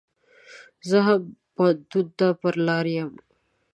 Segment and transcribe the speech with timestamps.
[0.89, 1.21] زه هم
[1.55, 3.11] پو هنتون ته پر لار يم.